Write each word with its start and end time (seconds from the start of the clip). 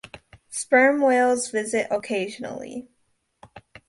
Sperm 0.49 0.99
whales 0.99 1.51
visit 1.51 1.85
occasionally. 1.91 2.87